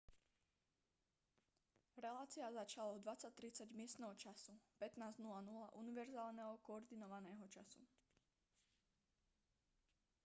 relácia 2.05 2.45
začala 2.59 2.89
o 2.97 3.01
20:30 3.05 3.69
miestneho 3.79 4.09
času 4.23 4.53
15:00 4.81 5.21
univerzálneho 5.83 6.53
koordinovaného 6.67 7.45
času 7.55 7.83